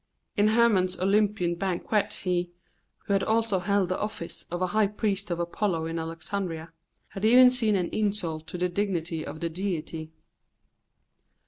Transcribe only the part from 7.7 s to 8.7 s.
an insult to the